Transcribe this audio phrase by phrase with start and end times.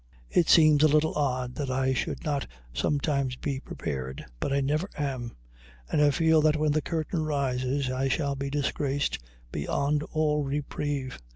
[0.31, 4.89] It seems a little odd that I should not sometimes be prepared, but I never
[4.97, 5.33] am,
[5.91, 9.19] and I feel that when the curtain rises I shall be disgraced
[9.51, 11.19] beyond all reprieve.